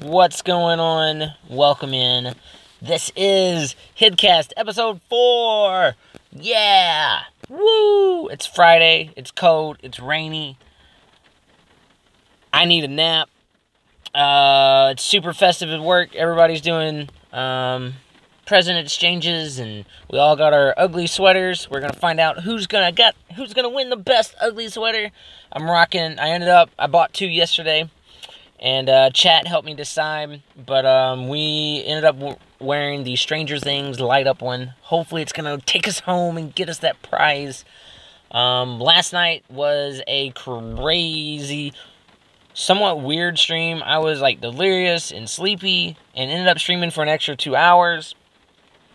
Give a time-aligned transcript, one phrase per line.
[0.00, 1.34] What's going on?
[1.50, 2.36] Welcome in.
[2.80, 5.96] This is Hidcast episode 4.
[6.30, 7.22] Yeah!
[7.48, 8.28] Woo!
[8.28, 9.10] It's Friday.
[9.16, 9.78] It's cold.
[9.82, 10.56] It's rainy.
[12.52, 13.28] I need a nap.
[14.14, 16.14] Uh, it's super festive at work.
[16.14, 17.94] Everybody's doing um,
[18.46, 21.68] present exchanges, and we all got our ugly sweaters.
[21.68, 25.10] We're gonna find out who's gonna get who's gonna win the best ugly sweater.
[25.50, 26.20] I'm rocking.
[26.20, 26.70] I ended up.
[26.78, 27.90] I bought two yesterday,
[28.60, 30.42] and uh, chat helped me decide.
[30.56, 34.74] But um, we ended up wearing the Stranger Things light up one.
[34.82, 37.64] Hopefully, it's gonna take us home and get us that prize.
[38.30, 41.72] Um, last night was a crazy
[42.52, 43.82] somewhat weird stream.
[43.84, 48.14] I was like delirious and sleepy and ended up streaming for an extra two hours.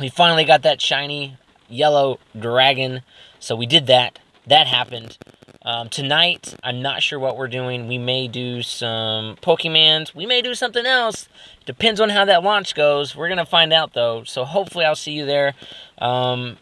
[0.00, 1.36] We finally got that shiny
[1.68, 3.02] yellow dragon,
[3.38, 4.18] so we did that.
[4.46, 5.18] That happened.
[5.62, 7.86] Um, tonight, I'm not sure what we're doing.
[7.86, 10.14] We may do some Pokemons.
[10.14, 11.28] We may do something else.
[11.66, 13.14] Depends on how that launch goes.
[13.14, 14.24] We're going to find out, though.
[14.24, 15.54] So hopefully, I'll see you there.
[15.98, 16.56] Um,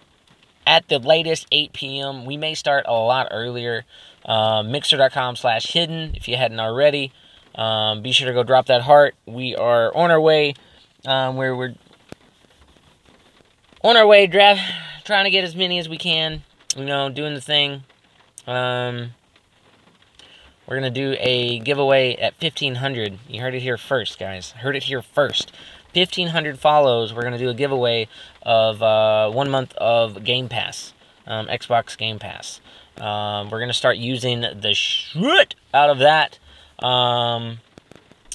[0.67, 2.27] at the latest 8 p.m.
[2.27, 3.85] We may start a lot earlier.
[4.25, 7.13] Uh, mixer.com slash hidden if you hadn't already.
[7.55, 9.15] Um, be sure to go drop that heart.
[9.25, 10.55] We are on our way
[11.07, 11.75] um, where we're
[13.83, 14.61] on our way, draft,
[15.05, 16.43] trying to get as many as we can.
[16.77, 17.83] You know, doing the thing.
[18.47, 19.15] Um,
[20.67, 23.19] we're gonna do a giveaway at 1500.
[23.27, 24.51] You heard it here first, guys.
[24.51, 25.51] Heard it here first.
[25.95, 27.15] 1500 follows.
[27.15, 28.07] We're gonna do a giveaway
[28.43, 30.93] of uh, one month of Game Pass,
[31.27, 32.61] um, Xbox Game Pass.
[32.99, 36.39] Um, we're gonna start using the shit out of that.
[36.85, 37.61] Um,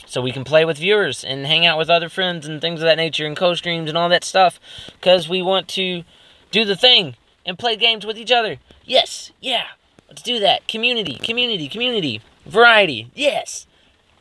[0.07, 2.85] so we can play with viewers and hang out with other friends and things of
[2.85, 4.59] that nature and co-streams and all that stuff
[4.93, 6.03] because we want to
[6.51, 7.15] do the thing
[7.45, 8.57] and play games with each other.
[8.85, 9.65] Yes yeah.
[10.07, 10.67] Let's do that.
[10.67, 12.21] Community community community.
[12.45, 13.11] Variety.
[13.13, 13.67] Yes.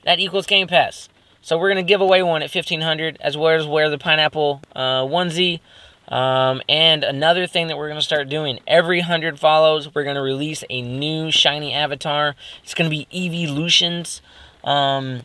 [0.05, 1.09] That equals game pass.
[1.41, 4.63] So we're going to give away one at 1500 as well as wear the pineapple
[4.77, 5.61] uh, onesie.
[6.09, 10.17] Um, and another thing that we're going to start doing every 100 follows we're going
[10.17, 12.35] to release a new shiny avatar.
[12.63, 14.21] It's going to be evolutions
[14.65, 15.23] um,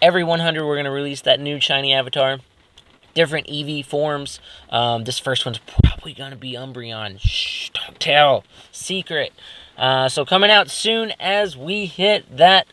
[0.00, 2.38] every 100 we're going to release that new shiny avatar
[3.14, 4.40] different Eevee forms.
[4.70, 7.18] Um, this first one's probably going to be umbreon.
[7.20, 8.44] Shh don't tell.
[8.70, 9.32] Secret.
[9.76, 12.66] Uh, so coming out soon as we hit that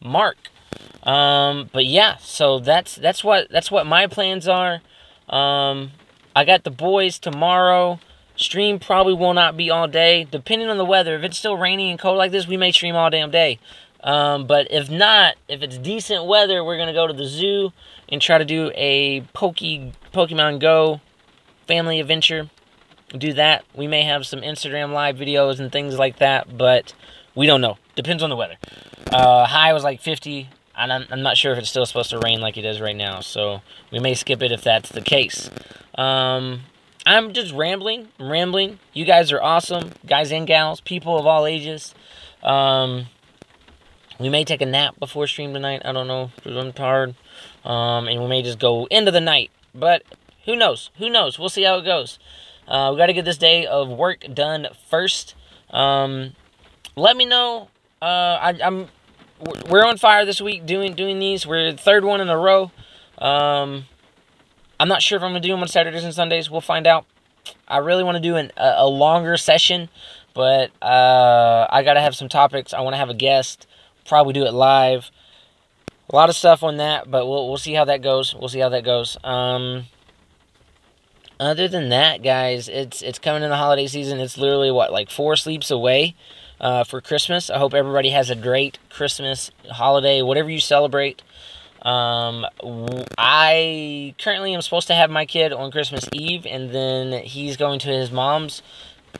[0.00, 0.36] mark.
[1.02, 4.80] Um, but yeah so that's that's what that's what my plans are.
[5.28, 5.92] Um,
[6.34, 7.98] i got the boys tomorrow.
[8.36, 10.24] Stream probably will not be all day.
[10.30, 12.96] Depending on the weather if it's still rainy and cold like this we may stream
[12.96, 13.58] all damn day
[14.02, 17.72] um, but if not, if it's decent weather, we're gonna go to the zoo
[18.08, 19.56] and try to do a Poke
[20.12, 21.00] Pokemon Go
[21.66, 22.50] family adventure.
[23.16, 23.64] Do that.
[23.74, 26.94] We may have some Instagram live videos and things like that, but
[27.34, 27.78] we don't know.
[27.94, 28.56] Depends on the weather.
[29.12, 32.18] Uh, high was like 50, and I'm, I'm, not sure if it's still supposed to
[32.18, 33.60] rain like it is right now, so
[33.90, 35.50] we may skip it if that's the case.
[35.94, 36.62] Um,
[37.04, 38.78] I'm just rambling, I'm rambling.
[38.94, 41.94] You guys are awesome, guys and gals, people of all ages.
[42.42, 43.06] Um,
[44.18, 45.82] we may take a nap before stream tonight.
[45.84, 47.14] I don't know I'm tired.
[47.64, 49.50] Um, and we may just go into the night.
[49.74, 50.02] But
[50.44, 50.90] who knows?
[50.98, 51.38] Who knows?
[51.38, 52.18] We'll see how it goes.
[52.68, 55.34] Uh, we got to get this day of work done first.
[55.70, 56.32] Um,
[56.96, 57.68] let me know.
[58.00, 58.88] Uh, I, am
[59.68, 61.46] we're on fire this week doing doing these.
[61.46, 62.70] We're the third one in a row.
[63.18, 63.86] Um,
[64.78, 66.50] I'm not sure if I'm gonna do them on Saturdays and Sundays.
[66.50, 67.06] We'll find out.
[67.66, 69.88] I really want to do an, a, a longer session,
[70.34, 72.72] but uh, I gotta have some topics.
[72.72, 73.66] I want to have a guest
[74.06, 75.10] probably do it live.
[76.10, 78.34] A lot of stuff on that, but we'll we'll see how that goes.
[78.34, 79.16] We'll see how that goes.
[79.24, 79.84] Um,
[81.40, 84.20] other than that, guys, it's it's coming in the holiday season.
[84.20, 86.14] It's literally what like four sleeps away
[86.60, 87.50] uh, for Christmas.
[87.50, 91.22] I hope everybody has a great Christmas holiday, whatever you celebrate.
[91.82, 92.46] Um,
[93.18, 97.80] I currently am supposed to have my kid on Christmas Eve, and then he's going
[97.80, 98.62] to his mom's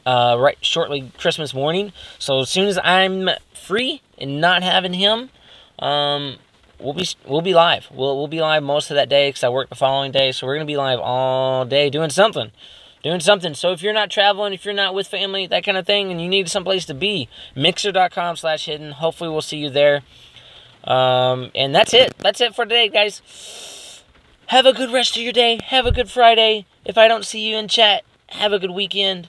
[0.06, 1.92] uh, right shortly Christmas morning.
[2.18, 5.30] So as soon as I'm free and not having him,
[5.78, 6.36] um,
[6.78, 7.88] we'll be we'll be live.
[7.90, 10.32] We'll we'll be live most of that day because I work the following day.
[10.32, 12.50] So we're gonna be live all day doing something,
[13.02, 13.54] doing something.
[13.54, 16.20] So if you're not traveling, if you're not with family, that kind of thing, and
[16.20, 18.92] you need someplace to be, Mixer.com/hidden.
[18.92, 20.02] Hopefully we'll see you there.
[20.84, 22.16] Um, and that's it.
[22.18, 23.22] That's it for today, guys.
[24.46, 25.60] Have a good rest of your day.
[25.64, 26.66] Have a good Friday.
[26.84, 29.28] If I don't see you in chat, have a good weekend.